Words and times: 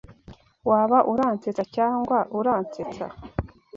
Waba 0.69 0.97
uransetsa 1.11 1.63
cyangwa 1.75 2.17
uransetsa. 2.39 3.05